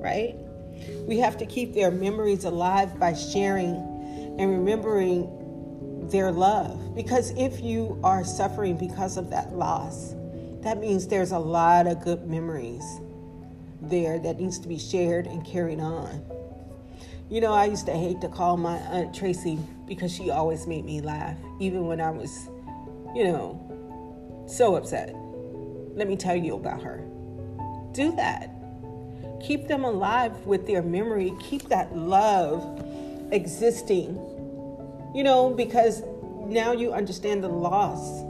right? 0.00 0.34
We 1.06 1.18
have 1.18 1.36
to 1.38 1.46
keep 1.46 1.74
their 1.74 1.90
memories 1.90 2.44
alive 2.44 2.98
by 2.98 3.14
sharing 3.14 3.76
and 4.38 4.50
remembering 4.50 6.08
their 6.10 6.32
love. 6.32 6.94
Because 6.94 7.30
if 7.36 7.60
you 7.60 8.00
are 8.02 8.24
suffering 8.24 8.76
because 8.76 9.16
of 9.16 9.30
that 9.30 9.52
loss, 9.54 10.14
that 10.60 10.78
means 10.78 11.06
there's 11.08 11.32
a 11.32 11.38
lot 11.38 11.86
of 11.86 12.02
good 12.02 12.26
memories 12.26 12.84
there 13.80 14.18
that 14.20 14.38
needs 14.38 14.58
to 14.60 14.68
be 14.68 14.78
shared 14.78 15.26
and 15.26 15.44
carried 15.44 15.80
on. 15.80 16.24
You 17.32 17.40
know, 17.40 17.52
I 17.52 17.64
used 17.64 17.86
to 17.86 17.92
hate 17.92 18.20
to 18.20 18.28
call 18.28 18.56
my 18.56 18.76
Aunt 18.76 19.14
Tracy 19.14 19.58
because 19.86 20.14
she 20.14 20.30
always 20.30 20.66
made 20.66 20.84
me 20.84 21.00
laugh, 21.00 21.36
even 21.58 21.86
when 21.86 22.00
I 22.00 22.10
was, 22.10 22.48
you 23.14 23.24
know, 23.24 24.44
so 24.46 24.76
upset. 24.76 25.14
Let 25.94 26.08
me 26.08 26.16
tell 26.16 26.36
you 26.36 26.56
about 26.56 26.82
her. 26.82 26.98
Do 27.92 28.14
that. 28.16 28.50
Keep 29.42 29.66
them 29.66 29.84
alive 29.84 30.46
with 30.46 30.66
their 30.66 30.82
memory. 30.82 31.32
Keep 31.40 31.70
that 31.70 31.96
love 31.96 32.62
existing 33.32 34.18
you 35.14 35.22
know, 35.22 35.50
because 35.50 36.02
now 36.46 36.72
you 36.72 36.92
understand 36.92 37.44
the 37.44 37.48
loss. 37.48 38.20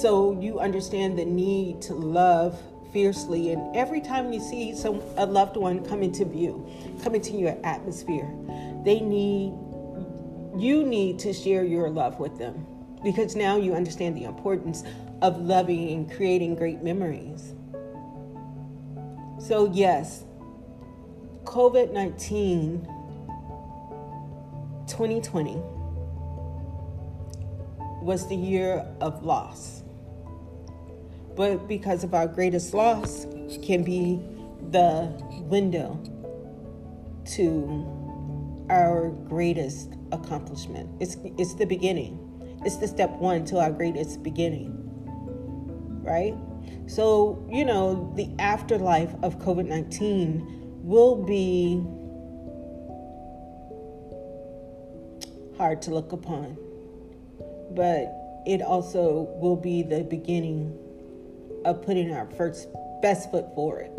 So 0.00 0.38
you 0.38 0.60
understand 0.60 1.18
the 1.18 1.24
need 1.24 1.80
to 1.82 1.94
love 1.94 2.60
fiercely. 2.92 3.52
And 3.52 3.74
every 3.76 4.00
time 4.00 4.32
you 4.32 4.40
see 4.40 4.74
some 4.74 5.02
a 5.16 5.26
loved 5.26 5.56
one 5.56 5.84
come 5.84 6.02
into 6.02 6.24
view, 6.24 6.68
come 7.02 7.14
into 7.14 7.32
your 7.32 7.56
atmosphere, 7.64 8.28
they 8.84 9.00
need 9.00 9.52
you 10.56 10.84
need 10.84 11.18
to 11.20 11.32
share 11.32 11.64
your 11.64 11.88
love 11.88 12.18
with 12.18 12.36
them 12.38 12.66
because 13.04 13.36
now 13.36 13.56
you 13.56 13.74
understand 13.74 14.16
the 14.16 14.24
importance 14.24 14.82
of 15.22 15.40
loving 15.40 15.90
and 15.90 16.10
creating 16.10 16.54
great 16.54 16.82
memories. 16.82 17.54
So, 19.38 19.70
yes, 19.72 20.24
COVID 21.44 21.92
19 21.92 22.86
2020 24.86 25.62
was 28.02 28.26
the 28.28 28.34
year 28.34 28.86
of 29.00 29.22
loss. 29.22 29.82
But 31.38 31.68
because 31.68 32.02
of 32.02 32.14
our 32.14 32.26
greatest 32.26 32.74
loss 32.74 33.24
can 33.62 33.84
be 33.84 34.20
the 34.72 35.06
window 35.42 36.02
to 37.36 38.66
our 38.68 39.10
greatest 39.28 39.94
accomplishment. 40.10 40.90
It's 40.98 41.16
it's 41.38 41.54
the 41.54 41.64
beginning. 41.64 42.18
It's 42.64 42.78
the 42.78 42.88
step 42.88 43.10
one 43.12 43.44
to 43.46 43.60
our 43.60 43.70
greatest 43.70 44.24
beginning. 44.24 44.74
Right? 46.02 46.34
So, 46.88 47.46
you 47.48 47.64
know, 47.64 48.12
the 48.16 48.28
afterlife 48.40 49.14
of 49.22 49.38
COVID 49.38 49.68
19 49.68 50.82
will 50.82 51.22
be 51.24 51.80
hard 55.56 55.82
to 55.82 55.92
look 55.92 56.10
upon 56.12 56.56
but 57.74 58.42
it 58.46 58.62
also 58.62 59.28
will 59.40 59.56
be 59.56 59.82
the 59.82 60.02
beginning 60.04 60.76
of 61.68 61.82
putting 61.82 62.12
our 62.12 62.26
first 62.26 62.68
best 63.02 63.30
foot 63.30 63.54
forward. 63.54 63.90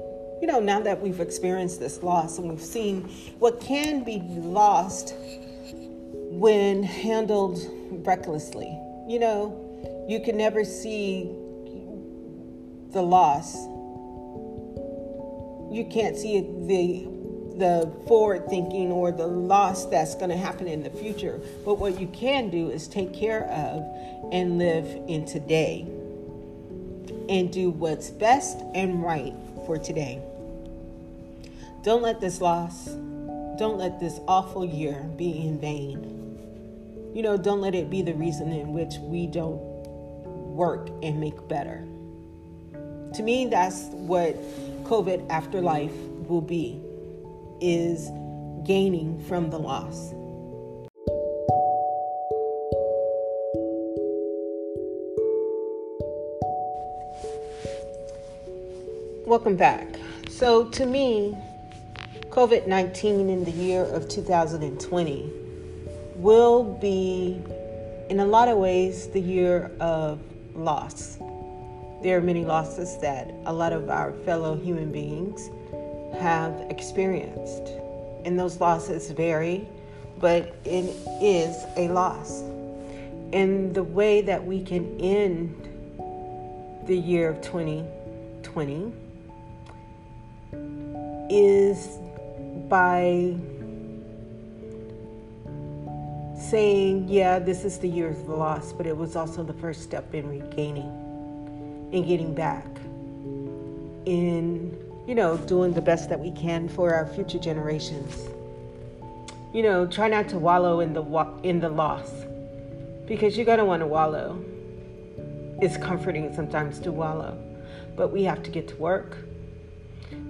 You 0.42 0.48
know, 0.48 0.60
now 0.60 0.80
that 0.82 1.00
we've 1.02 1.20
experienced 1.20 1.80
this 1.80 2.02
loss 2.02 2.38
and 2.38 2.50
we've 2.50 2.62
seen 2.62 3.02
what 3.40 3.60
can 3.60 4.04
be 4.04 4.20
lost 4.22 5.14
when 6.32 6.84
handled 6.84 7.60
recklessly, 8.06 8.78
you 9.08 9.20
know, 9.20 10.06
you 10.08 10.20
can 10.22 10.38
never 10.38 10.64
see 10.64 11.30
the 12.92 13.02
loss. 13.02 13.56
You 15.72 15.88
can't 15.92 16.18
see 16.18 16.42
the 16.42 17.20
the 17.60 17.92
forward 18.08 18.48
thinking 18.48 18.90
or 18.90 19.12
the 19.12 19.28
loss 19.28 19.86
that's 19.88 20.16
going 20.16 20.30
to 20.30 20.38
happen 20.38 20.66
in 20.66 20.82
the 20.82 20.90
future. 20.90 21.42
But 21.66 21.74
what 21.74 22.00
you 22.00 22.08
can 22.08 22.50
do 22.50 22.70
is 22.70 22.88
take 22.88 23.14
care 23.14 23.44
of 23.50 23.84
and 24.32 24.58
live 24.58 24.86
in 25.10 25.26
today 25.26 25.86
and 27.30 27.54
do 27.54 27.70
what's 27.70 28.10
best 28.10 28.58
and 28.74 29.04
right 29.04 29.34
for 29.66 29.78
today. 29.78 30.22
Don't 31.84 32.02
let 32.02 32.20
this 32.20 32.42
loss, 32.42 32.88
don't 33.58 33.78
let 33.78 34.00
this 34.00 34.20
awful 34.28 34.66
year 34.66 35.10
be 35.16 35.40
in 35.48 35.60
vain. 35.60 36.16
You 37.14 37.22
know, 37.22 37.38
don't 37.38 37.62
let 37.62 37.76
it 37.76 37.90
be 37.90 38.02
the 38.02 38.14
reason 38.14 38.52
in 38.52 38.74
which 38.74 38.96
we 39.02 39.28
don't 39.28 39.60
work 40.56 40.90
and 41.02 41.20
make 41.20 41.48
better. 41.48 41.86
To 43.16 43.24
me, 43.24 43.46
that's 43.46 43.84
what 43.92 44.36
COVID 44.84 45.30
afterlife 45.30 45.96
will 46.28 46.42
be 46.42 46.82
is 47.62 48.10
gaining 48.66 49.24
from 49.28 49.50
the 49.50 49.58
loss. 49.58 50.14
Welcome 59.30 59.58
back. 59.58 59.88
So, 60.28 60.70
to 60.70 60.88
me, 60.88 61.38
COVID 62.30 62.66
19 62.66 63.30
in 63.30 63.44
the 63.44 63.52
year 63.52 63.84
of 63.84 64.10
2020 64.10 65.32
will 66.16 66.64
be, 66.64 67.40
in 68.10 68.22
a 68.22 68.26
lot 68.26 68.48
of 68.48 68.58
ways, 68.58 69.06
the 69.10 69.22
year 69.22 69.70
of 69.80 70.20
loss. 70.56 71.20
There 72.02 72.18
are 72.18 72.22
many 72.22 72.44
losses 72.44 72.98
that 73.02 73.32
a 73.46 73.54
lot 73.54 73.72
of 73.72 73.92
our 73.92 74.14
fellow 74.26 74.56
human 74.56 74.92
beings 74.92 75.52
have 76.20 76.66
experienced. 76.72 77.72
And 78.26 78.40
those 78.40 78.60
losses 78.60 79.12
vary, 79.12 79.68
but 80.18 80.56
it 80.66 80.86
is 81.22 81.56
a 81.78 81.88
loss. 81.90 82.42
And 83.32 83.76
the 83.76 83.84
way 83.84 84.22
that 84.22 84.44
we 84.44 84.64
can 84.64 85.00
end 85.00 85.54
the 86.88 86.98
year 86.98 87.30
of 87.30 87.42
2020 87.42 88.92
is 91.30 92.00
by 92.68 93.36
saying, 96.40 97.08
yeah, 97.08 97.40
this 97.40 97.66
is 97.66 97.78
the 97.80 97.88
year 97.88 98.10
of 98.10 98.26
the 98.26 98.34
loss, 98.34 98.74
but 98.74 98.88
it 98.88 98.96
was 98.96 99.16
also 99.16 99.44
the 99.44 99.54
first 99.54 99.84
step 99.84 100.14
in 100.14 100.28
regaining, 100.28 101.90
in 101.92 102.08
getting 102.08 102.34
back, 102.34 102.66
in 104.06 104.78
you 105.10 105.16
know, 105.16 105.38
doing 105.38 105.74
the 105.74 105.82
best 105.82 106.08
that 106.08 106.20
we 106.20 106.30
can 106.32 106.70
for 106.70 106.94
our 106.94 107.08
future 107.08 107.40
generations. 107.40 108.30
You 109.52 109.64
know, 109.64 109.88
try 109.88 110.08
not 110.08 110.30
to 110.30 110.38
wallow 110.38 110.82
in 110.82 110.94
the 110.94 111.04
in 111.42 111.60
the 111.60 111.70
loss 111.70 112.12
because 113.08 113.36
you're 113.36 113.46
going 113.46 113.58
to 113.58 113.66
want 113.66 113.82
to 113.82 113.88
wallow. 113.88 114.40
It's 115.62 115.78
comforting 115.78 116.32
sometimes 116.36 116.80
to 116.82 116.92
wallow, 116.92 117.36
but 117.96 118.12
we 118.12 118.24
have 118.24 118.44
to 118.44 118.52
get 118.52 118.68
to 118.68 118.76
work. 118.76 119.18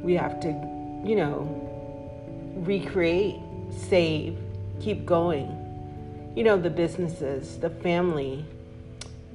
We 0.02 0.14
have 0.16 0.40
to, 0.42 0.50
you 1.04 1.16
know, 1.16 2.54
recreate, 2.56 3.38
save, 3.72 4.38
keep 4.80 5.06
going. 5.06 5.56
You 6.36 6.44
know, 6.44 6.58
the 6.58 6.70
businesses, 6.70 7.58
the 7.58 7.70
family, 7.70 8.46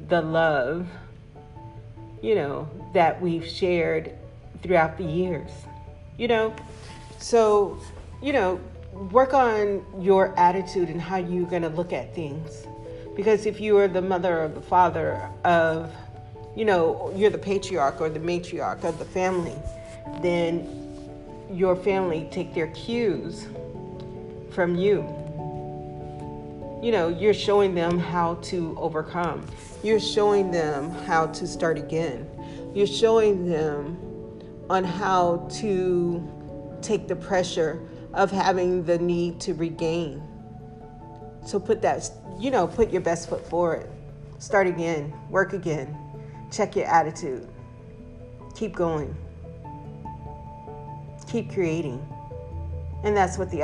the 0.09 0.23
love, 0.23 0.87
you 2.23 2.35
know, 2.35 2.69
that 2.95 3.21
we've 3.21 3.47
shared 3.47 4.13
throughout 4.63 4.97
the 4.97 5.05
years. 5.05 5.51
You 6.17 6.29
know, 6.29 6.55
so, 7.19 7.79
you 8.23 8.33
know, 8.33 8.61
work 9.11 9.35
on 9.35 9.85
your 10.01 10.39
attitude 10.39 10.89
and 10.89 11.01
how 11.01 11.17
you're 11.17 11.49
going 11.49 11.63
to 11.63 11.69
look 11.69 11.93
at 11.93 12.15
things. 12.15 12.67
Because 13.17 13.47
if 13.47 13.61
you 13.61 13.77
are 13.79 13.89
the 13.89 14.03
mother 14.03 14.43
or 14.45 14.49
the 14.49 14.61
father 14.61 15.29
of, 15.45 15.93
you 16.57 16.65
know, 16.65 17.13
you're 17.17 17.31
the 17.31 17.39
patriarch 17.39 18.01
or 18.01 18.09
the 18.09 18.21
matriarch 18.21 18.85
of 18.85 18.99
the 18.99 19.05
family, 19.05 19.57
then 20.23 20.69
your 21.51 21.77
family 21.77 22.29
take 22.31 22.55
their 22.55 22.69
cues 22.69 23.47
from 24.51 24.77
you. 24.77 25.03
You 26.83 26.93
know, 26.93 27.09
you're 27.09 27.35
showing 27.35 27.75
them 27.75 27.99
how 27.99 28.35
to 28.43 28.77
overcome. 28.79 29.47
You're 29.83 30.01
showing 30.01 30.51
them 30.51 30.91
how 30.91 31.27
to 31.29 31.47
start 31.47 31.79
again. 31.79 32.29
You're 32.75 32.87
showing 32.87 33.49
them 33.49 33.99
on 34.69 34.85
how 34.85 35.49
to 35.61 36.79
take 36.83 37.09
the 37.09 37.17
pressure 37.17 37.81
of 38.13 38.31
having 38.31 38.85
the 38.85 38.99
need 38.99 39.41
to 39.41 39.55
regain. 39.55 40.23
So 41.45 41.59
put 41.59 41.83
that, 41.83 42.11
you 42.39 42.51
know, 42.51 42.67
put 42.67 42.91
your 42.91 43.03
best 43.03 43.29
foot 43.29 43.47
forward. 43.49 43.89
Start 44.39 44.67
again, 44.67 45.13
work 45.31 45.53
again, 45.53 45.97
check 46.51 46.77
your 46.77 46.87
attitude, 46.87 47.49
keep 48.55 48.75
going, 48.75 49.17
keep 51.35 51.53
creating. 51.53 52.01
And 53.03 53.17
that's 53.17 53.39
what 53.39 53.51
the 53.51 53.63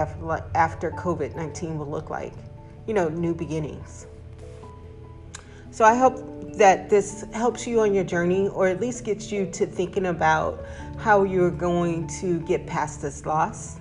after 0.57 0.91
COVID 0.91 1.37
19 1.37 1.79
will 1.79 1.87
look 1.87 2.11
like. 2.11 2.33
You 2.87 2.95
know, 2.95 3.09
new 3.09 3.33
beginnings. 3.33 4.09
So 5.71 5.85
I 5.85 5.95
hope 5.95 6.17
that 6.55 6.91
this 6.91 7.25
helps 7.33 7.69
you 7.69 7.81
on 7.81 7.95
your 7.95 8.03
journey 8.03 8.49
or 8.49 8.67
at 8.67 8.81
least 8.81 9.05
gets 9.05 9.31
you 9.31 9.47
to 9.53 9.67
thinking 9.67 10.07
about 10.07 10.67
how 10.99 11.23
you're 11.23 11.53
going 11.53 12.09
to 12.21 12.41
get 12.41 12.67
past 12.67 13.03
this 13.03 13.25
loss. 13.25 13.79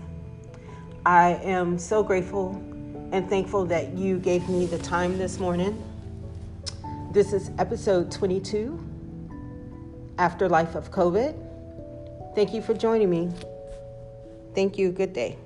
I 1.03 1.39
am 1.41 1.79
so 1.79 2.03
grateful 2.03 2.51
and 3.11 3.27
thankful 3.27 3.65
that 3.65 3.97
you 3.97 4.19
gave 4.19 4.47
me 4.47 4.67
the 4.67 4.77
time 4.77 5.17
this 5.17 5.39
morning. 5.39 5.83
This 7.11 7.33
is 7.33 7.49
episode 7.57 8.11
22 8.11 8.79
Afterlife 10.19 10.75
of 10.75 10.91
COVID. 10.91 11.33
Thank 12.35 12.53
you 12.53 12.61
for 12.61 12.75
joining 12.75 13.09
me. 13.09 13.31
Thank 14.53 14.77
you. 14.77 14.91
Good 14.91 15.13
day. 15.13 15.37